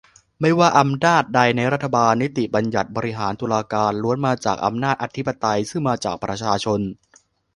[0.41, 6.79] ไม่ว่าอำนาจใดในรัฐบาล นิติบัญญัติ บริหาร ตุลาการ ล้วนมาจากอำนาจอธิปไตยซึ่งมาจากประชาชน